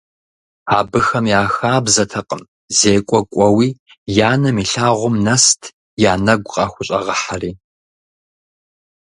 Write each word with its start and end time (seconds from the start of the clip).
Абыхэм 0.77 1.25
я 1.39 1.41
хабзэтэкъым 1.53 2.41
зекӀуэ 2.77 3.19
кӀуэуи, 3.31 3.67
я 4.29 4.31
нэм 4.41 4.55
илъагъум 4.63 5.15
нэст 5.25 5.61
я 6.09 6.13
нэгу 6.25 6.49
къахущӀэгъыхьэри. 6.53 7.51